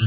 Người 0.00 0.06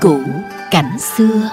cũ 0.00 0.20
cảnh 0.70 0.98
xưa. 0.98 1.50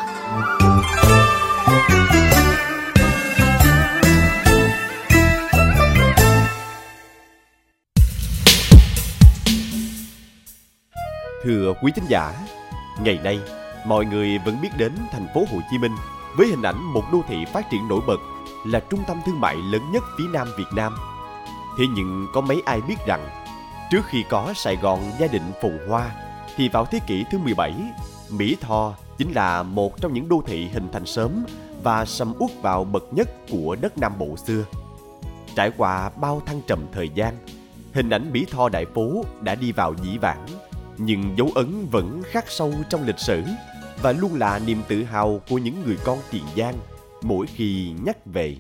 Thưa 11.43 11.73
quý 11.81 11.91
thính 11.95 12.03
giả, 12.07 12.33
ngày 13.03 13.19
nay 13.23 13.39
mọi 13.85 14.05
người 14.05 14.37
vẫn 14.45 14.61
biết 14.61 14.69
đến 14.77 14.91
thành 15.11 15.27
phố 15.33 15.45
Hồ 15.51 15.59
Chí 15.71 15.77
Minh 15.77 15.95
với 16.37 16.47
hình 16.47 16.61
ảnh 16.61 16.93
một 16.93 17.03
đô 17.11 17.21
thị 17.27 17.45
phát 17.53 17.69
triển 17.71 17.87
nổi 17.87 18.01
bật 18.07 18.17
là 18.65 18.79
trung 18.79 18.99
tâm 19.07 19.17
thương 19.25 19.39
mại 19.39 19.55
lớn 19.55 19.81
nhất 19.91 20.03
phía 20.17 20.27
Nam 20.33 20.47
Việt 20.57 20.73
Nam. 20.75 20.95
Thế 21.77 21.85
nhưng 21.95 22.27
có 22.33 22.41
mấy 22.41 22.61
ai 22.65 22.81
biết 22.81 22.95
rằng 23.07 23.29
trước 23.91 24.01
khi 24.05 24.23
có 24.29 24.53
Sài 24.55 24.75
Gòn 24.75 24.99
gia 25.19 25.27
định 25.27 25.51
phồn 25.61 25.79
hoa 25.87 26.11
thì 26.55 26.69
vào 26.69 26.85
thế 26.85 26.99
kỷ 27.07 27.25
thứ 27.31 27.37
17, 27.37 27.73
Mỹ 28.29 28.57
Tho 28.61 28.93
chính 29.17 29.31
là 29.31 29.63
một 29.63 30.01
trong 30.01 30.13
những 30.13 30.29
đô 30.29 30.43
thị 30.45 30.67
hình 30.67 30.89
thành 30.93 31.05
sớm 31.05 31.45
và 31.83 32.05
sầm 32.05 32.33
uất 32.39 32.51
vào 32.61 32.83
bậc 32.83 33.13
nhất 33.13 33.29
của 33.51 33.75
đất 33.81 33.97
Nam 33.97 34.13
Bộ 34.19 34.37
xưa. 34.37 34.63
Trải 35.55 35.71
qua 35.77 36.09
bao 36.09 36.41
thăng 36.45 36.61
trầm 36.67 36.79
thời 36.91 37.09
gian, 37.09 37.33
hình 37.93 38.09
ảnh 38.09 38.31
Mỹ 38.31 38.45
Tho 38.51 38.69
Đại 38.69 38.85
Phố 38.95 39.25
đã 39.41 39.55
đi 39.55 39.71
vào 39.71 39.93
dĩ 40.03 40.17
vãng 40.17 40.45
nhưng 40.99 41.37
dấu 41.37 41.51
ấn 41.55 41.87
vẫn 41.91 42.21
khắc 42.25 42.45
sâu 42.47 42.73
trong 42.89 43.05
lịch 43.05 43.19
sử 43.19 43.43
và 44.01 44.11
luôn 44.11 44.35
là 44.35 44.59
niềm 44.59 44.81
tự 44.87 45.03
hào 45.03 45.41
của 45.49 45.57
những 45.57 45.83
người 45.85 45.97
con 46.03 46.19
Tiền 46.31 46.43
Giang 46.57 46.75
mỗi 47.21 47.47
khi 47.47 47.93
nhắc 48.03 48.17
về. 48.25 48.55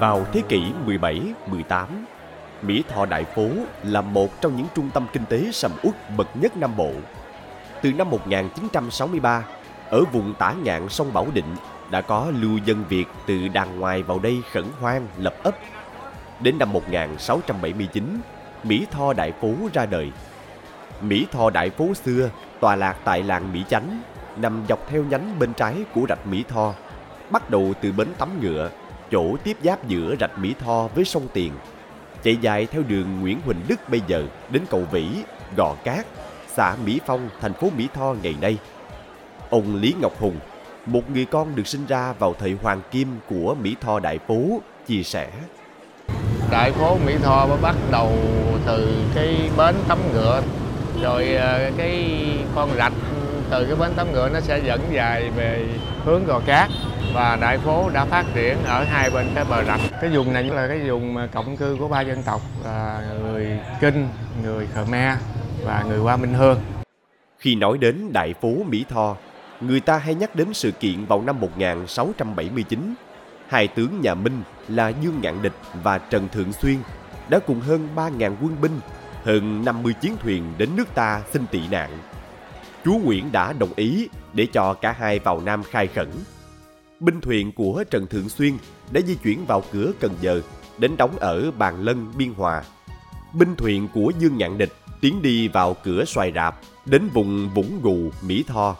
Vào 0.00 0.26
thế 0.32 0.42
kỷ 0.48 0.62
17-18, 0.86 1.86
Mỹ 2.62 2.82
Thọ 2.88 3.06
Đại 3.06 3.24
Phố 3.24 3.48
là 3.82 4.00
một 4.00 4.40
trong 4.40 4.56
những 4.56 4.66
trung 4.74 4.90
tâm 4.94 5.06
kinh 5.12 5.24
tế 5.28 5.50
sầm 5.52 5.70
uất 5.82 5.94
bậc 6.16 6.36
nhất 6.36 6.56
Nam 6.56 6.76
Bộ 6.76 6.90
từ 7.82 7.92
năm 7.92 8.10
1963, 8.10 9.44
ở 9.90 10.04
vùng 10.12 10.34
tả 10.38 10.54
ngạn 10.62 10.88
sông 10.88 11.12
Bảo 11.12 11.26
Định 11.34 11.56
đã 11.90 12.00
có 12.00 12.32
lưu 12.40 12.58
dân 12.64 12.84
Việt 12.88 13.04
từ 13.26 13.48
đàng 13.48 13.80
ngoài 13.80 14.02
vào 14.02 14.18
đây 14.18 14.42
khẩn 14.52 14.64
hoang 14.80 15.08
lập 15.18 15.34
ấp. 15.42 15.56
Đến 16.40 16.58
năm 16.58 16.72
1679, 16.72 18.20
Mỹ 18.62 18.86
Tho 18.90 19.12
Đại 19.12 19.32
Phố 19.32 19.54
ra 19.72 19.86
đời. 19.86 20.12
Mỹ 21.00 21.26
Tho 21.32 21.50
Đại 21.50 21.70
Phố 21.70 21.94
xưa 21.94 22.30
tòa 22.60 22.76
lạc 22.76 22.96
tại 23.04 23.22
làng 23.22 23.52
Mỹ 23.52 23.64
Chánh, 23.68 24.02
nằm 24.36 24.62
dọc 24.68 24.88
theo 24.88 25.04
nhánh 25.04 25.38
bên 25.38 25.54
trái 25.54 25.84
của 25.94 26.06
rạch 26.08 26.26
Mỹ 26.26 26.44
Tho, 26.48 26.74
bắt 27.30 27.50
đầu 27.50 27.74
từ 27.80 27.92
bến 27.92 28.08
tắm 28.18 28.40
ngựa, 28.40 28.70
chỗ 29.10 29.36
tiếp 29.44 29.56
giáp 29.62 29.88
giữa 29.88 30.14
rạch 30.20 30.38
Mỹ 30.38 30.54
Tho 30.58 30.88
với 30.94 31.04
sông 31.04 31.28
Tiền, 31.32 31.52
chạy 32.22 32.36
dài 32.36 32.66
theo 32.66 32.82
đường 32.88 33.20
Nguyễn 33.20 33.40
Huỳnh 33.44 33.60
Đức 33.68 33.88
bây 33.88 34.00
giờ 34.06 34.24
đến 34.50 34.62
cầu 34.70 34.84
Vĩ, 34.90 35.08
Gò 35.56 35.74
Cát, 35.84 36.06
xã 36.48 36.76
Mỹ 36.84 37.00
Phong, 37.06 37.28
thành 37.40 37.52
phố 37.52 37.68
Mỹ 37.76 37.88
Tho 37.94 38.14
ngày 38.22 38.34
nay. 38.40 38.58
Ông 39.50 39.76
Lý 39.76 39.94
Ngọc 40.00 40.20
Hùng, 40.20 40.36
một 40.86 41.10
người 41.10 41.24
con 41.24 41.56
được 41.56 41.66
sinh 41.66 41.86
ra 41.86 42.12
vào 42.12 42.34
thời 42.38 42.56
hoàng 42.62 42.80
kim 42.90 43.08
của 43.28 43.56
Mỹ 43.62 43.76
Tho 43.80 44.00
Đại 44.00 44.18
Phố, 44.18 44.60
chia 44.86 45.02
sẻ. 45.02 45.28
Đại 46.50 46.72
phố 46.72 46.98
Mỹ 47.06 47.14
Tho 47.22 47.48
bắt 47.62 47.76
đầu 47.92 48.12
từ 48.66 49.04
cái 49.14 49.50
bến 49.56 49.74
tắm 49.88 49.98
ngựa, 50.12 50.42
rồi 51.02 51.34
ờ, 51.34 51.70
cái 51.76 52.20
con 52.54 52.70
rạch 52.76 52.92
từ 53.50 53.66
cái 53.66 53.76
bến 53.76 53.92
tắm 53.96 54.12
ngựa 54.12 54.28
nó 54.28 54.40
sẽ 54.40 54.60
dẫn 54.64 54.80
dài 54.92 55.30
về 55.36 55.64
hướng 56.04 56.26
Gò 56.26 56.40
Cát 56.46 56.70
và 57.14 57.38
đại 57.40 57.58
phố 57.58 57.90
đã 57.94 58.04
phát 58.04 58.24
triển 58.34 58.56
ở 58.64 58.84
hai 58.84 59.10
bên 59.10 59.26
cái 59.34 59.44
bờ 59.44 59.64
rạch. 59.64 59.80
Cái 60.00 60.10
vùng 60.10 60.32
này 60.32 60.42
là 60.44 60.68
cái 60.68 60.78
vùng 60.90 61.28
cộng 61.32 61.56
cư 61.56 61.76
của 61.78 61.88
ba 61.88 62.00
dân 62.00 62.22
tộc 62.22 62.40
là 62.64 63.02
người 63.20 63.58
Kinh, 63.80 64.08
người 64.42 64.66
Khmer 64.74 65.18
và 65.64 65.84
người 65.88 65.98
Hoa 65.98 66.16
Minh 66.16 66.34
Hương. 66.34 66.60
Khi 67.38 67.54
nói 67.54 67.78
đến 67.78 68.12
Đại 68.12 68.34
phố 68.40 68.48
Mỹ 68.68 68.84
Tho, 68.88 69.16
người 69.60 69.80
ta 69.80 69.98
hay 69.98 70.14
nhắc 70.14 70.36
đến 70.36 70.54
sự 70.54 70.70
kiện 70.70 71.04
vào 71.04 71.22
năm 71.22 71.40
1679. 71.40 72.94
Hai 73.48 73.68
tướng 73.68 74.00
nhà 74.00 74.14
Minh 74.14 74.42
là 74.68 74.88
Dương 74.88 75.20
Ngạn 75.22 75.42
Địch 75.42 75.56
và 75.82 75.98
Trần 75.98 76.28
Thượng 76.28 76.52
Xuyên 76.52 76.76
đã 77.28 77.38
cùng 77.38 77.60
hơn 77.60 77.88
3.000 77.96 78.34
quân 78.42 78.56
binh, 78.60 78.80
hơn 79.24 79.64
50 79.64 79.92
chiến 79.92 80.16
thuyền 80.22 80.52
đến 80.58 80.68
nước 80.76 80.94
ta 80.94 81.22
xin 81.32 81.46
tị 81.46 81.60
nạn. 81.70 81.98
Chúa 82.84 82.98
Nguyễn 82.98 83.32
đã 83.32 83.52
đồng 83.52 83.72
ý 83.76 84.08
để 84.32 84.46
cho 84.52 84.74
cả 84.74 84.92
hai 84.92 85.18
vào 85.18 85.40
Nam 85.40 85.62
khai 85.62 85.86
khẩn. 85.86 86.08
Binh 87.00 87.20
thuyền 87.20 87.52
của 87.52 87.84
Trần 87.90 88.06
Thượng 88.06 88.28
Xuyên 88.28 88.52
đã 88.90 89.00
di 89.00 89.14
chuyển 89.14 89.46
vào 89.46 89.62
cửa 89.72 89.92
Cần 90.00 90.12
Giờ, 90.20 90.40
đến 90.78 90.96
đóng 90.96 91.16
ở 91.18 91.50
Bàn 91.50 91.82
Lân, 91.82 92.12
Biên 92.16 92.34
Hòa. 92.34 92.62
Binh 93.34 93.56
thuyền 93.56 93.88
của 93.94 94.12
Dương 94.18 94.38
Ngạn 94.38 94.58
Địch 94.58 94.72
tiến 95.00 95.22
đi 95.22 95.48
vào 95.48 95.76
cửa 95.84 96.04
xoài 96.04 96.32
rạp, 96.34 96.60
đến 96.86 97.08
vùng 97.14 97.50
Vũng 97.54 97.80
Gù, 97.82 98.10
Mỹ 98.22 98.44
Tho. 98.46 98.76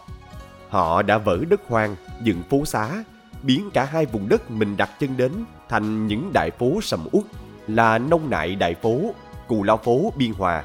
Họ 0.69 1.01
đã 1.01 1.17
vỡ 1.17 1.37
đất 1.49 1.61
hoang, 1.67 1.95
dựng 2.23 2.43
phố 2.49 2.65
xá, 2.65 3.03
biến 3.43 3.69
cả 3.73 3.83
hai 3.85 4.05
vùng 4.05 4.29
đất 4.29 4.51
mình 4.51 4.77
đặt 4.77 4.89
chân 4.99 5.17
đến 5.17 5.31
thành 5.69 6.07
những 6.07 6.31
đại 6.33 6.51
phố 6.51 6.81
sầm 6.81 7.07
uất 7.11 7.23
là 7.67 7.97
Nông 7.97 8.29
Nại 8.29 8.55
Đại 8.55 8.75
Phố, 8.75 9.13
Cù 9.47 9.63
Lao 9.63 9.77
Phố 9.77 10.13
Biên 10.17 10.33
Hòa 10.33 10.63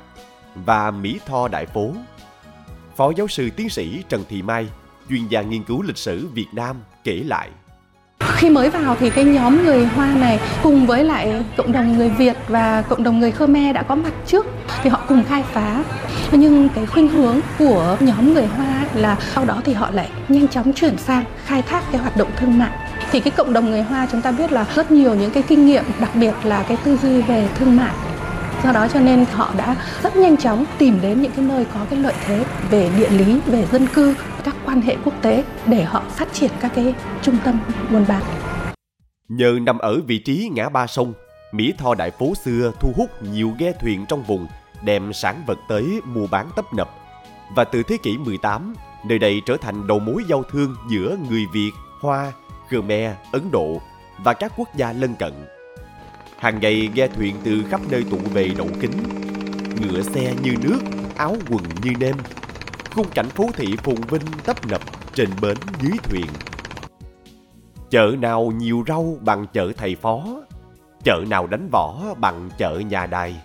và 0.54 0.90
Mỹ 0.90 1.20
Tho 1.26 1.48
Đại 1.48 1.66
Phố. 1.66 1.92
Phó 2.96 3.12
giáo 3.16 3.28
sư 3.28 3.50
tiến 3.56 3.68
sĩ 3.68 4.02
Trần 4.08 4.24
Thị 4.28 4.42
Mai, 4.42 4.68
chuyên 5.08 5.28
gia 5.28 5.42
nghiên 5.42 5.64
cứu 5.64 5.82
lịch 5.82 5.96
sử 5.96 6.26
Việt 6.26 6.48
Nam 6.52 6.76
kể 7.04 7.22
lại 7.26 7.50
khi 8.42 8.50
mới 8.50 8.70
vào 8.70 8.96
thì 9.00 9.10
cái 9.10 9.24
nhóm 9.24 9.64
người 9.64 9.84
Hoa 9.84 10.14
này 10.14 10.40
cùng 10.62 10.86
với 10.86 11.04
lại 11.04 11.44
cộng 11.56 11.72
đồng 11.72 11.98
người 11.98 12.08
Việt 12.08 12.36
và 12.48 12.82
cộng 12.88 13.02
đồng 13.02 13.20
người 13.20 13.30
Khmer 13.30 13.74
đã 13.74 13.82
có 13.82 13.94
mặt 13.94 14.12
trước 14.26 14.46
thì 14.82 14.90
họ 14.90 15.00
cùng 15.08 15.24
khai 15.28 15.42
phá. 15.52 15.84
Nhưng 16.32 16.68
cái 16.68 16.86
khuynh 16.86 17.08
hướng 17.08 17.40
của 17.58 17.96
nhóm 18.00 18.34
người 18.34 18.46
Hoa 18.46 18.84
là 18.94 19.16
sau 19.34 19.44
đó 19.44 19.60
thì 19.64 19.72
họ 19.72 19.90
lại 19.92 20.08
nhanh 20.28 20.48
chóng 20.48 20.72
chuyển 20.72 20.98
sang 20.98 21.24
khai 21.44 21.62
thác 21.62 21.82
cái 21.92 22.00
hoạt 22.00 22.16
động 22.16 22.28
thương 22.36 22.58
mại. 22.58 22.70
Thì 23.12 23.20
cái 23.20 23.30
cộng 23.30 23.52
đồng 23.52 23.70
người 23.70 23.82
Hoa 23.82 24.06
chúng 24.12 24.22
ta 24.22 24.32
biết 24.32 24.52
là 24.52 24.66
rất 24.74 24.90
nhiều 24.90 25.14
những 25.14 25.30
cái 25.30 25.42
kinh 25.42 25.66
nghiệm, 25.66 25.84
đặc 26.00 26.10
biệt 26.14 26.34
là 26.44 26.64
cái 26.68 26.76
tư 26.84 26.98
duy 27.02 27.22
về 27.22 27.48
thương 27.58 27.76
mại 27.76 27.92
do 28.64 28.72
đó 28.72 28.88
cho 28.88 29.00
nên 29.00 29.24
họ 29.32 29.54
đã 29.58 29.76
rất 30.02 30.16
nhanh 30.16 30.36
chóng 30.36 30.64
tìm 30.78 30.98
đến 31.02 31.22
những 31.22 31.32
cái 31.32 31.44
nơi 31.44 31.66
có 31.74 31.80
cái 31.90 31.98
lợi 31.98 32.14
thế 32.26 32.44
về 32.70 32.90
địa 32.96 33.10
lý 33.10 33.40
về 33.46 33.66
dân 33.72 33.86
cư 33.86 34.14
các 34.44 34.56
quan 34.64 34.80
hệ 34.80 34.96
quốc 35.04 35.14
tế 35.22 35.44
để 35.66 35.82
họ 35.82 36.02
phát 36.08 36.32
triển 36.32 36.50
các 36.60 36.72
cái 36.74 36.94
trung 37.22 37.36
tâm 37.44 37.60
buôn 37.90 38.04
bán 38.08 38.22
nhờ 39.28 39.58
nằm 39.62 39.78
ở 39.78 40.00
vị 40.06 40.18
trí 40.18 40.50
ngã 40.52 40.68
ba 40.68 40.86
sông 40.86 41.12
Mỹ 41.52 41.74
Tho 41.78 41.94
Đại 41.94 42.10
Phố 42.10 42.34
xưa 42.34 42.72
thu 42.80 42.92
hút 42.96 43.22
nhiều 43.22 43.52
ghe 43.58 43.72
thuyền 43.80 44.06
trong 44.08 44.22
vùng 44.22 44.46
đem 44.84 45.12
sản 45.12 45.42
vật 45.46 45.58
tới 45.68 46.00
mua 46.04 46.26
bán 46.26 46.50
tấp 46.56 46.64
nập. 46.74 46.90
Và 47.56 47.64
từ 47.64 47.82
thế 47.82 47.96
kỷ 48.02 48.18
18, 48.18 48.74
nơi 49.04 49.18
đây 49.18 49.42
trở 49.46 49.56
thành 49.56 49.86
đầu 49.86 49.98
mối 49.98 50.22
giao 50.28 50.42
thương 50.42 50.76
giữa 50.90 51.16
người 51.30 51.46
Việt, 51.52 51.72
Hoa, 52.00 52.32
Khmer, 52.68 53.12
Ấn 53.32 53.50
Độ 53.50 53.80
và 54.24 54.32
các 54.32 54.52
quốc 54.56 54.68
gia 54.76 54.92
lân 54.92 55.14
cận. 55.14 55.32
Hàng 56.42 56.60
ngày 56.60 56.90
ghe 56.94 57.08
thuyền 57.08 57.36
từ 57.44 57.62
khắp 57.70 57.80
nơi 57.90 58.04
tụ 58.10 58.16
về 58.16 58.50
đậu 58.58 58.68
kính, 58.80 58.92
ngựa 59.80 60.02
xe 60.02 60.34
như 60.42 60.54
nước, 60.62 60.78
áo 61.16 61.36
quần 61.50 61.62
như 61.82 61.92
nêm. 62.00 62.16
Khung 62.90 63.06
cảnh 63.14 63.28
phố 63.28 63.50
thị 63.54 63.76
phồn 63.82 63.94
vinh 63.94 64.22
tấp 64.44 64.66
nập 64.66 64.80
trên 65.14 65.28
bến 65.42 65.56
dưới 65.82 65.92
thuyền. 66.02 66.26
Chợ 67.90 68.14
nào 68.18 68.52
nhiều 68.56 68.84
rau 68.88 69.16
bằng 69.20 69.46
chợ 69.52 69.72
thầy 69.76 69.96
phó, 69.96 70.42
chợ 71.04 71.24
nào 71.30 71.46
đánh 71.46 71.68
võ 71.72 72.14
bằng 72.20 72.50
chợ 72.58 72.78
nhà 72.78 73.06
đài, 73.06 73.36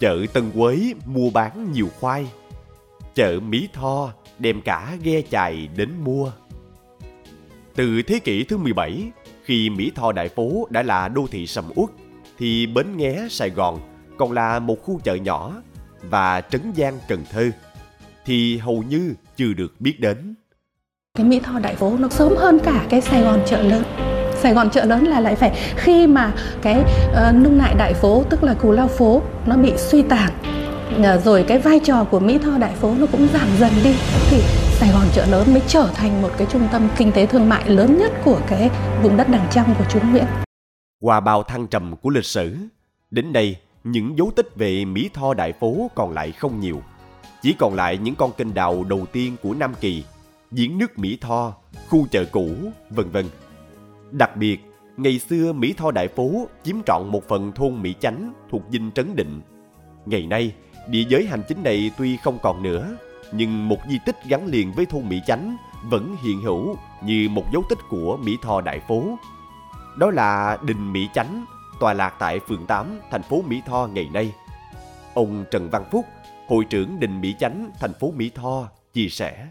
chợ 0.00 0.26
Tân 0.32 0.50
Quế 0.50 0.92
mua 1.06 1.30
bán 1.30 1.72
nhiều 1.72 1.88
khoai, 2.00 2.26
chợ 3.14 3.40
Mỹ 3.40 3.68
Tho 3.72 4.12
đem 4.38 4.62
cả 4.62 4.96
ghe 5.02 5.22
chài 5.30 5.68
đến 5.76 5.90
mua. 6.04 6.32
Từ 7.74 8.02
thế 8.02 8.18
kỷ 8.18 8.44
thứ 8.44 8.56
17, 8.56 9.10
khi 9.44 9.70
Mỹ 9.70 9.92
Tho 9.94 10.12
Đại 10.12 10.28
Phố 10.28 10.66
đã 10.70 10.82
là 10.82 11.08
đô 11.08 11.26
thị 11.30 11.46
sầm 11.46 11.64
uất 11.74 11.90
thì 12.42 12.66
Bến 12.66 12.96
Nghé 12.96 13.26
Sài 13.30 13.50
Gòn 13.50 13.78
còn 14.18 14.32
là 14.32 14.58
một 14.58 14.76
khu 14.82 15.00
chợ 15.04 15.14
nhỏ 15.14 15.52
và 16.02 16.40
Trấn 16.40 16.72
Giang 16.76 16.98
Cần 17.08 17.24
Thơ 17.32 17.50
thì 18.24 18.58
hầu 18.58 18.82
như 18.82 19.14
chưa 19.36 19.52
được 19.52 19.80
biết 19.80 20.00
đến. 20.00 20.34
Cái 21.18 21.26
Mỹ 21.26 21.40
Tho 21.40 21.58
Đại 21.58 21.76
Phố 21.76 21.96
nó 21.98 22.08
sớm 22.08 22.34
hơn 22.36 22.58
cả 22.64 22.86
cái 22.88 23.00
Sài 23.00 23.22
Gòn 23.22 23.42
chợ 23.46 23.62
lớn. 23.62 23.82
Sài 24.40 24.54
Gòn 24.54 24.70
chợ 24.70 24.84
lớn 24.84 25.04
là 25.04 25.20
lại 25.20 25.36
phải 25.36 25.52
khi 25.76 26.06
mà 26.06 26.32
cái 26.62 26.84
ờ, 27.14 27.28
uh, 27.28 27.44
nung 27.44 27.58
nại 27.58 27.74
đại 27.74 27.94
phố 27.94 28.24
tức 28.30 28.44
là 28.44 28.54
cù 28.54 28.72
lao 28.72 28.88
phố 28.88 29.22
nó 29.46 29.56
bị 29.56 29.72
suy 29.76 30.02
tàn 30.02 30.30
uh, 30.98 31.24
rồi 31.24 31.44
cái 31.48 31.58
vai 31.58 31.80
trò 31.84 32.04
của 32.04 32.20
Mỹ 32.20 32.38
Tho 32.38 32.58
đại 32.58 32.72
phố 32.74 32.94
nó 32.98 33.06
cũng 33.12 33.28
giảm 33.32 33.48
dần 33.58 33.72
đi 33.84 33.94
thì 34.30 34.40
Sài 34.72 34.90
Gòn 34.92 35.06
chợ 35.14 35.26
lớn 35.26 35.52
mới 35.52 35.62
trở 35.66 35.88
thành 35.94 36.22
một 36.22 36.30
cái 36.38 36.46
trung 36.50 36.68
tâm 36.72 36.88
kinh 36.96 37.12
tế 37.12 37.26
thương 37.26 37.48
mại 37.48 37.70
lớn 37.70 37.98
nhất 37.98 38.12
của 38.24 38.38
cái 38.46 38.70
vùng 39.02 39.16
đất 39.16 39.28
đằng 39.28 39.46
trong 39.52 39.74
của 39.78 39.84
chúng 39.88 40.12
Nguyễn. 40.12 40.24
Qua 41.02 41.20
bao 41.20 41.42
thăng 41.42 41.66
trầm 41.66 41.96
của 41.96 42.10
lịch 42.10 42.24
sử, 42.24 42.56
Đến 43.10 43.32
đây, 43.32 43.56
những 43.84 44.18
dấu 44.18 44.30
tích 44.36 44.56
về 44.56 44.84
Mỹ 44.84 45.10
Tho 45.14 45.34
Đại 45.34 45.52
Phố 45.52 45.90
còn 45.94 46.12
lại 46.12 46.32
không 46.32 46.60
nhiều. 46.60 46.82
Chỉ 47.42 47.54
còn 47.58 47.74
lại 47.74 47.98
những 47.98 48.14
con 48.14 48.32
kênh 48.32 48.54
đào 48.54 48.84
đầu 48.84 49.06
tiên 49.12 49.36
của 49.42 49.54
Nam 49.54 49.74
Kỳ, 49.80 50.04
giếng 50.50 50.78
nước 50.78 50.98
Mỹ 50.98 51.18
Tho, 51.20 51.54
khu 51.88 52.06
chợ 52.10 52.24
cũ, 52.24 52.48
vân 52.90 53.10
vân. 53.10 53.26
Đặc 54.10 54.36
biệt, 54.36 54.60
ngày 54.96 55.18
xưa 55.18 55.52
Mỹ 55.52 55.74
Tho 55.76 55.90
Đại 55.90 56.08
Phố 56.08 56.48
chiếm 56.62 56.76
trọn 56.86 57.08
một 57.08 57.28
phần 57.28 57.52
thôn 57.52 57.82
Mỹ 57.82 57.94
Chánh 58.00 58.32
thuộc 58.50 58.62
dinh 58.70 58.90
Trấn 58.94 59.16
Định. 59.16 59.40
Ngày 60.06 60.26
nay, 60.26 60.54
địa 60.88 61.04
giới 61.08 61.26
hành 61.26 61.42
chính 61.48 61.62
này 61.62 61.90
tuy 61.98 62.16
không 62.16 62.38
còn 62.42 62.62
nữa, 62.62 62.96
nhưng 63.32 63.68
một 63.68 63.78
di 63.90 63.98
tích 64.06 64.16
gắn 64.28 64.46
liền 64.46 64.72
với 64.72 64.86
thôn 64.86 65.08
Mỹ 65.08 65.20
Chánh 65.26 65.56
vẫn 65.90 66.16
hiện 66.24 66.40
hữu 66.42 66.76
như 67.04 67.28
một 67.28 67.44
dấu 67.52 67.62
tích 67.68 67.78
của 67.88 68.16
Mỹ 68.16 68.36
Tho 68.42 68.60
Đại 68.60 68.80
Phố. 68.88 69.18
Đó 69.96 70.10
là 70.10 70.58
đình 70.66 70.92
Mỹ 70.92 71.08
Chánh, 71.14 71.44
tòa 71.80 71.92
lạc 71.92 72.14
tại 72.18 72.40
phường 72.48 72.66
8, 72.66 73.00
thành 73.10 73.22
phố 73.22 73.42
Mỹ 73.48 73.62
Tho 73.66 73.88
ngày 73.92 74.08
nay. 74.14 74.34
Ông 75.14 75.44
Trần 75.50 75.70
Văn 75.70 75.84
Phúc, 75.90 76.04
hội 76.48 76.64
trưởng 76.70 77.00
đình 77.00 77.20
Mỹ 77.20 77.34
Chánh, 77.38 77.70
thành 77.80 77.92
phố 77.92 78.10
Mỹ 78.16 78.30
Tho, 78.34 78.68
chia 78.92 79.08
sẻ. 79.08 79.46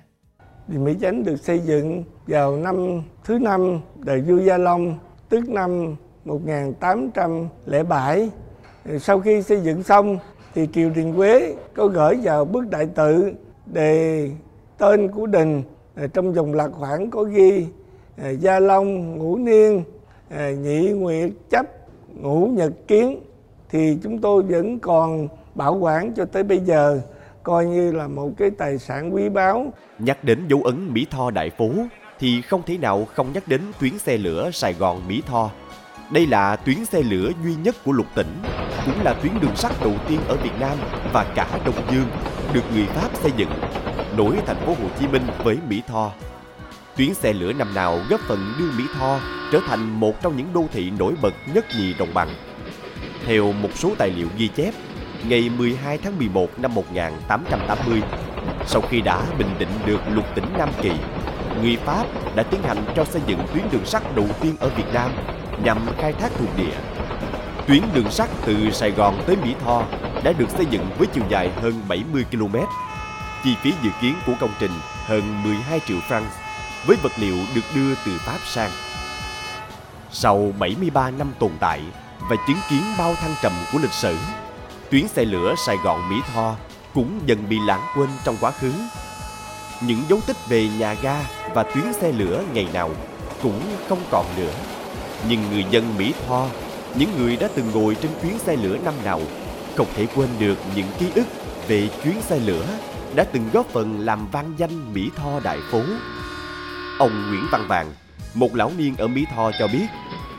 Đình 0.67 0.83
Mỹ 0.83 0.95
Chánh 1.01 1.23
được 1.23 1.35
xây 1.35 1.59
dựng 1.59 2.03
vào 2.27 2.57
năm 2.57 3.01
thứ 3.23 3.39
năm 3.39 3.79
đời 3.95 4.21
vua 4.21 4.37
Gia 4.37 4.57
Long, 4.57 4.97
tức 5.29 5.49
năm 5.49 5.95
1807. 6.25 8.29
Sau 8.99 9.19
khi 9.19 9.41
xây 9.41 9.61
dựng 9.61 9.83
xong 9.83 10.17
thì 10.53 10.67
triều 10.73 10.89
Đình 10.89 11.15
Quế 11.15 11.55
có 11.75 11.87
gửi 11.87 12.19
vào 12.23 12.45
bức 12.45 12.69
đại 12.69 12.85
tự 12.85 13.33
đề 13.65 14.29
tên 14.77 15.11
của 15.11 15.25
đình 15.25 15.63
trong 16.13 16.35
dòng 16.35 16.53
lạc 16.53 16.69
khoảng 16.73 17.09
có 17.09 17.23
ghi 17.23 17.67
Gia 18.39 18.59
Long 18.59 19.17
Ngũ 19.17 19.37
Niên 19.37 19.83
Ờ, 20.37 20.51
nhị 20.51 20.89
Nguyệt 20.89 21.29
chấp 21.49 21.65
Ngũ 22.15 22.47
Nhật 22.47 22.71
Kiến 22.87 23.19
thì 23.69 23.97
chúng 24.03 24.21
tôi 24.21 24.43
vẫn 24.43 24.79
còn 24.79 25.27
bảo 25.55 25.75
quản 25.75 26.13
cho 26.13 26.25
tới 26.25 26.43
bây 26.43 26.59
giờ 26.59 27.01
coi 27.43 27.65
như 27.65 27.91
là 27.91 28.07
một 28.07 28.29
cái 28.37 28.51
tài 28.51 28.77
sản 28.77 29.13
quý 29.13 29.29
báu. 29.29 29.73
Nhắc 29.99 30.23
đến 30.23 30.47
dấu 30.47 30.61
ấn 30.63 30.93
Mỹ 30.93 31.07
Tho 31.11 31.31
Đại 31.31 31.49
Phố 31.49 31.69
thì 32.19 32.41
không 32.41 32.61
thể 32.65 32.77
nào 32.77 33.05
không 33.05 33.33
nhắc 33.33 33.47
đến 33.47 33.61
tuyến 33.79 33.99
xe 33.99 34.17
lửa 34.17 34.49
Sài 34.53 34.73
Gòn 34.73 35.01
Mỹ 35.07 35.21
Tho. 35.27 35.49
Đây 36.11 36.27
là 36.27 36.55
tuyến 36.55 36.85
xe 36.85 37.03
lửa 37.03 37.29
duy 37.43 37.55
nhất 37.63 37.75
của 37.85 37.91
lục 37.91 38.07
tỉnh, 38.15 38.41
cũng 38.85 39.03
là 39.03 39.13
tuyến 39.23 39.33
đường 39.41 39.55
sắt 39.55 39.71
đầu 39.83 39.93
tiên 40.07 40.19
ở 40.27 40.37
Việt 40.43 40.59
Nam 40.59 40.77
và 41.13 41.25
cả 41.35 41.59
Đông 41.65 41.75
Dương 41.91 42.07
được 42.53 42.63
người 42.73 42.85
Pháp 42.85 43.09
xây 43.15 43.31
dựng, 43.37 43.49
nối 44.17 44.35
thành 44.45 44.57
phố 44.65 44.73
Hồ 44.73 44.89
Chí 44.99 45.07
Minh 45.07 45.23
với 45.43 45.57
Mỹ 45.69 45.81
Tho. 45.87 46.11
Tuyến 46.97 47.13
xe 47.13 47.33
lửa 47.33 47.53
năm 47.53 47.73
nào 47.73 47.99
góp 48.09 48.19
phần 48.21 48.53
đưa 48.59 48.71
Mỹ 48.71 48.83
Tho 48.93 49.19
trở 49.51 49.59
thành 49.67 49.99
một 49.99 50.21
trong 50.21 50.37
những 50.37 50.53
đô 50.53 50.65
thị 50.73 50.91
nổi 50.99 51.13
bật 51.21 51.33
nhất 51.53 51.65
nhì 51.77 51.93
đồng 51.93 52.13
bằng. 52.13 52.29
Theo 53.25 53.51
một 53.51 53.69
số 53.75 53.95
tài 53.97 54.09
liệu 54.09 54.27
ghi 54.37 54.47
chép, 54.47 54.73
ngày 55.27 55.49
12 55.57 55.97
tháng 55.97 56.17
11 56.17 56.59
năm 56.59 56.75
1880, 56.75 58.01
sau 58.67 58.81
khi 58.81 59.01
đã 59.01 59.23
bình 59.37 59.55
định 59.59 59.69
được 59.85 60.01
lục 60.09 60.25
tỉnh 60.35 60.45
Nam 60.57 60.69
Kỳ, 60.81 60.91
người 61.61 61.77
Pháp 61.85 62.05
đã 62.35 62.43
tiến 62.43 62.63
hành 62.63 62.85
cho 62.95 63.05
xây 63.05 63.21
dựng 63.27 63.39
tuyến 63.53 63.63
đường 63.71 63.85
sắt 63.85 64.15
đầu 64.15 64.27
tiên 64.41 64.55
ở 64.59 64.69
Việt 64.69 64.93
Nam 64.93 65.11
nhằm 65.63 65.77
khai 65.97 66.13
thác 66.13 66.31
thuộc 66.37 66.49
địa. 66.57 66.75
Tuyến 67.67 67.81
đường 67.93 68.11
sắt 68.11 68.29
từ 68.45 68.71
Sài 68.71 68.91
Gòn 68.91 69.23
tới 69.27 69.35
Mỹ 69.35 69.55
Tho 69.65 69.83
đã 70.23 70.33
được 70.37 70.49
xây 70.49 70.65
dựng 70.65 70.85
với 70.97 71.07
chiều 71.07 71.23
dài 71.29 71.51
hơn 71.61 71.73
70 71.87 72.25
km. 72.31 72.55
Chi 73.43 73.55
phí 73.61 73.73
dự 73.83 73.89
kiến 74.01 74.15
của 74.25 74.33
công 74.39 74.51
trình 74.59 74.71
hơn 75.05 75.43
12 75.43 75.79
triệu 75.87 75.97
franc 76.09 76.40
với 76.85 76.97
vật 77.03 77.11
liệu 77.17 77.37
được 77.55 77.61
đưa 77.75 77.95
từ 78.05 78.17
Pháp 78.17 78.39
sang. 78.45 78.71
Sau 80.11 80.53
73 80.59 81.11
năm 81.11 81.31
tồn 81.39 81.51
tại 81.59 81.81
và 82.29 82.35
chứng 82.47 82.57
kiến 82.69 82.81
bao 82.97 83.15
thăng 83.15 83.35
trầm 83.41 83.51
của 83.73 83.79
lịch 83.81 83.93
sử, 83.93 84.17
tuyến 84.89 85.07
xe 85.07 85.25
lửa 85.25 85.55
Sài 85.65 85.77
Gòn 85.83 86.09
Mỹ 86.09 86.15
Tho 86.33 86.55
cũng 86.93 87.19
dần 87.25 87.49
bị 87.49 87.57
lãng 87.67 87.81
quên 87.95 88.09
trong 88.23 88.37
quá 88.41 88.51
khứ. 88.51 88.73
Những 89.81 90.01
dấu 90.09 90.19
tích 90.27 90.37
về 90.49 90.69
nhà 90.79 90.93
ga 90.93 91.17
và 91.53 91.63
tuyến 91.63 91.93
xe 91.93 92.11
lửa 92.11 92.43
ngày 92.53 92.67
nào 92.73 92.89
cũng 93.43 93.61
không 93.89 93.99
còn 94.11 94.25
nữa. 94.37 94.53
Nhưng 95.29 95.51
người 95.51 95.65
dân 95.71 95.97
Mỹ 95.97 96.13
Tho, 96.27 96.47
những 96.95 97.09
người 97.17 97.37
đã 97.37 97.47
từng 97.55 97.71
ngồi 97.73 97.95
trên 97.95 98.11
tuyến 98.21 98.39
xe 98.39 98.55
lửa 98.55 98.77
năm 98.77 98.93
nào, 99.03 99.21
không 99.75 99.87
thể 99.95 100.07
quên 100.15 100.29
được 100.39 100.57
những 100.75 100.87
ký 100.99 101.05
ức 101.15 101.25
về 101.67 101.89
chuyến 102.03 102.21
xe 102.21 102.39
lửa 102.39 102.65
đã 103.15 103.23
từng 103.23 103.49
góp 103.53 103.67
phần 103.67 103.99
làm 103.99 104.27
vang 104.31 104.53
danh 104.57 104.93
Mỹ 104.93 105.09
Tho 105.15 105.39
Đại 105.43 105.59
Phố. 105.71 105.81
Ông 106.99 107.29
Nguyễn 107.29 107.47
Văn 107.51 107.67
Vàng, 107.67 107.91
một 108.33 108.55
lão 108.55 108.71
niên 108.77 108.95
ở 108.97 109.07
Mỹ 109.07 109.25
Tho 109.35 109.51
cho 109.59 109.67
biết, 109.67 109.85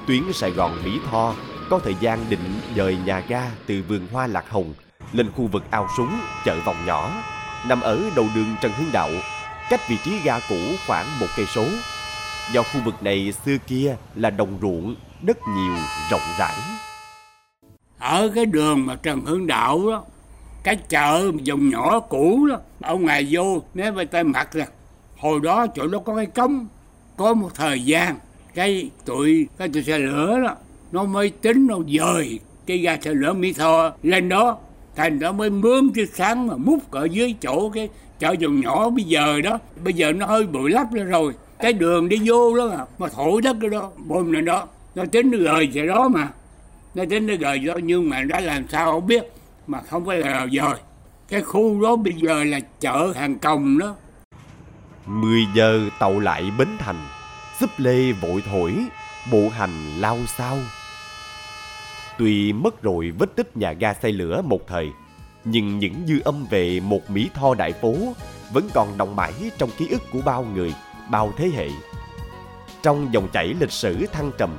tuyến 0.06 0.22
Sài 0.32 0.50
Gòn 0.50 0.78
Mỹ 0.84 0.98
Tho 1.10 1.34
có 1.70 1.78
thời 1.78 1.94
gian 2.00 2.24
định 2.28 2.60
dời 2.76 2.96
nhà 3.04 3.22
ga 3.28 3.42
từ 3.66 3.82
vườn 3.88 4.06
hoa 4.12 4.26
Lạc 4.26 4.50
Hồng 4.50 4.74
lên 5.12 5.30
khu 5.36 5.46
vực 5.46 5.64
ao 5.70 5.88
súng 5.96 6.20
chợ 6.44 6.60
vòng 6.64 6.86
nhỏ 6.86 7.22
nằm 7.68 7.80
ở 7.80 8.00
đầu 8.16 8.26
đường 8.34 8.56
Trần 8.62 8.72
Hưng 8.72 8.92
Đạo, 8.92 9.10
cách 9.70 9.80
vị 9.88 9.96
trí 10.04 10.18
ga 10.24 10.40
cũ 10.48 10.60
khoảng 10.86 11.06
một 11.20 11.26
cây 11.36 11.46
số. 11.46 11.66
Do 12.52 12.62
khu 12.62 12.80
vực 12.84 13.02
này 13.02 13.32
xưa 13.44 13.56
kia 13.66 13.96
là 14.14 14.30
đồng 14.30 14.58
ruộng, 14.62 14.96
đất 15.22 15.38
nhiều, 15.56 15.74
rộng 16.10 16.20
rãi. 16.38 16.56
Ở 17.98 18.32
cái 18.34 18.46
đường 18.46 18.86
mà 18.86 18.94
Trần 18.94 19.20
Hưng 19.24 19.46
Đạo 19.46 19.90
đó, 19.90 20.04
cái 20.62 20.76
chợ 20.76 21.30
dòng 21.42 21.70
nhỏ 21.70 22.00
cũ 22.00 22.46
đó, 22.50 22.56
ông 22.80 23.06
ngày 23.06 23.28
vô 23.30 23.62
nếu 23.74 23.92
mà 23.92 24.04
tay 24.04 24.24
mặt 24.24 24.56
là 24.56 24.66
hồi 25.22 25.40
đó 25.42 25.66
chỗ 25.66 25.86
đó 25.86 25.98
có 25.98 26.16
cái 26.16 26.26
cống, 26.26 26.66
có 27.16 27.34
một 27.34 27.50
thời 27.54 27.84
gian 27.84 28.16
cái 28.54 28.90
tụi 29.04 29.46
cái 29.58 29.68
tụi 29.68 29.82
xe 29.82 29.98
lửa 29.98 30.40
đó 30.44 30.54
nó 30.92 31.04
mới 31.04 31.30
tính 31.30 31.66
nó 31.66 31.78
dời 31.98 32.38
cái 32.66 32.78
ga 32.78 32.96
xe 33.00 33.14
lửa 33.14 33.32
Mỹ 33.32 33.52
Tho 33.52 33.92
lên 34.02 34.28
đó. 34.28 34.58
Thành 34.96 35.18
nó 35.20 35.32
mới 35.32 35.50
mướn 35.50 35.90
chiếc 35.94 36.10
sáng 36.14 36.46
mà 36.46 36.54
múc 36.56 36.90
ở 36.90 37.04
dưới 37.04 37.34
chỗ 37.40 37.70
cái 37.70 37.88
chợ 38.18 38.34
dòng 38.38 38.60
nhỏ 38.60 38.90
bây 38.90 39.04
giờ 39.04 39.40
đó. 39.40 39.58
Bây 39.84 39.92
giờ 39.92 40.12
nó 40.12 40.26
hơi 40.26 40.46
bụi 40.46 40.70
lấp 40.70 40.92
lên 40.92 41.08
rồi. 41.08 41.32
Cái 41.58 41.72
đường 41.72 42.08
đi 42.08 42.20
vô 42.24 42.56
đó 42.56 42.68
mà, 42.68 42.84
mà 42.98 43.08
thổi 43.08 43.42
đất 43.42 43.56
cái 43.60 43.70
đó 43.70 43.90
bom 43.96 44.32
lên 44.32 44.44
đó. 44.44 44.66
Nó 44.94 45.04
tính 45.04 45.30
nó 45.30 45.38
gời 45.38 45.70
xe 45.74 45.86
đó 45.86 46.08
mà. 46.08 46.28
Nó 46.94 47.04
tính 47.10 47.26
nó 47.26 47.34
gời 47.40 47.58
đó 47.58 47.74
nhưng 47.82 48.08
mà 48.08 48.22
đã 48.22 48.40
làm 48.40 48.68
sao 48.68 48.92
không 48.92 49.06
biết 49.06 49.32
mà 49.66 49.80
không 49.80 50.06
phải 50.06 50.18
là 50.18 50.46
dời 50.52 50.74
cái 51.28 51.42
khu 51.42 51.82
đó 51.82 51.96
bây 51.96 52.12
giờ 52.12 52.44
là 52.44 52.60
chợ 52.80 53.12
hàng 53.16 53.38
còng 53.38 53.78
đó. 53.78 53.94
10 55.06 55.46
giờ 55.54 55.80
tàu 55.98 56.18
lại 56.18 56.50
Bến 56.58 56.68
Thành 56.78 57.06
Xúp 57.60 57.70
lê 57.76 58.12
vội 58.12 58.42
thổi 58.50 58.86
Bộ 59.32 59.48
hành 59.48 60.00
lao 60.00 60.18
sao. 60.26 60.58
Tuy 62.18 62.52
mất 62.52 62.82
rồi 62.82 63.10
vết 63.10 63.36
tích 63.36 63.56
nhà 63.56 63.72
ga 63.72 63.94
xây 63.94 64.12
lửa 64.12 64.42
một 64.42 64.60
thời 64.68 64.88
Nhưng 65.44 65.78
những 65.78 65.94
dư 66.06 66.20
âm 66.24 66.46
về 66.50 66.80
một 66.80 67.10
Mỹ 67.10 67.30
Tho 67.34 67.54
đại 67.54 67.72
phố 67.72 67.94
Vẫn 68.52 68.68
còn 68.74 68.98
động 68.98 69.16
mãi 69.16 69.32
trong 69.58 69.70
ký 69.78 69.88
ức 69.88 70.02
của 70.12 70.20
bao 70.24 70.46
người, 70.54 70.74
bao 71.10 71.32
thế 71.36 71.48
hệ. 71.48 71.68
Trong 72.82 73.08
dòng 73.12 73.28
chảy 73.32 73.54
lịch 73.60 73.72
sử 73.72 74.06
thăng 74.06 74.30
trầm 74.38 74.50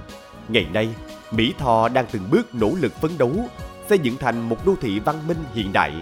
Ngày 0.48 0.68
nay, 0.74 0.90
Mỹ 1.32 1.54
Tho 1.58 1.90
đang 1.90 2.06
từng 2.12 2.30
bước 2.32 2.56
nỗ 2.56 2.72
lực 2.80 3.02
phấn 3.02 3.18
đấu 3.18 3.32
Xây 3.90 4.00
dựng 4.00 4.18
thành 4.18 4.50
một 4.50 4.66
đô 4.66 4.76
thị 4.82 5.00
văn 5.00 5.28
minh 5.28 5.44
hiện 5.54 5.74
đại 5.74 5.94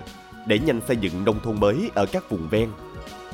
Để 0.48 0.60
nhanh 0.60 0.82
xây 0.88 0.98
dựng 0.98 1.26
nông 1.26 1.40
thôn 1.44 1.60
mới 1.60 1.92
ở 1.96 2.06
các 2.06 2.30
vùng 2.30 2.50
ven 2.50 2.70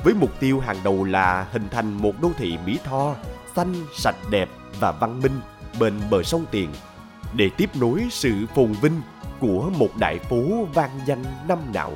với 0.04 0.14
mục 0.14 0.40
tiêu 0.40 0.60
hàng 0.60 0.76
đầu 0.84 1.04
là 1.04 1.46
hình 1.52 1.68
thành 1.70 1.92
một 1.92 2.12
đô 2.22 2.30
thị 2.38 2.58
Mỹ 2.66 2.78
Tho 2.84 3.14
xanh, 3.56 3.74
sạch 3.96 4.16
đẹp 4.30 4.48
và 4.80 4.92
văn 4.92 5.20
minh 5.22 5.40
bên 5.80 6.00
bờ 6.10 6.22
sông 6.22 6.44
Tiền 6.50 6.70
để 7.34 7.50
tiếp 7.56 7.70
nối 7.76 8.06
sự 8.10 8.32
phồn 8.54 8.72
vinh 8.72 9.00
của 9.40 9.70
một 9.78 9.88
đại 9.98 10.18
phố 10.18 10.66
vang 10.74 11.00
danh 11.06 11.24
năm 11.48 11.58
nào. 11.74 11.92